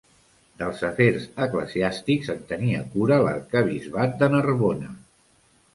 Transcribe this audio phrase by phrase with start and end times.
[0.61, 4.93] Dels afers eclesiàstics, en tenia cura l'arquebisbat de Narbona.